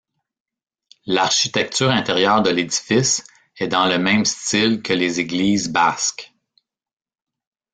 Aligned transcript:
L'architecture 1.05 1.91
intérieure 1.91 2.41
de 2.41 2.49
l'édifice 2.49 3.23
est 3.57 3.67
dans 3.67 3.85
le 3.85 3.99
même 3.99 4.25
style 4.25 4.81
que 4.81 4.93
les 4.93 5.19
églises 5.19 5.69
basques. 5.69 6.33